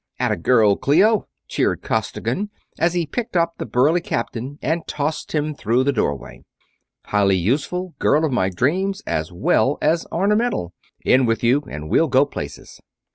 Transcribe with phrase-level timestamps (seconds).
[0.17, 5.33] "At a girl, Clio!" cheered Costigan, as he picked up the burly captain and tossed
[5.33, 6.41] him through the doorway.
[7.05, 10.73] "Highly useful, girl of my dreams, as well as ornamental.
[11.05, 12.81] In with you, and we'll go places!"